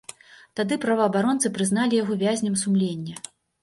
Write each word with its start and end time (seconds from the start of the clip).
Тады 0.59 0.77
праваабаронцы 0.85 1.53
прызналі 1.59 2.03
яго 2.03 2.13
вязнем 2.27 2.61
сумлення. 2.67 3.27